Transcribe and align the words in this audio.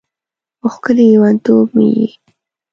ښکلی 0.71 1.05
لیونتوب 1.11 1.67
مې 1.75 1.87
یې 1.97 2.07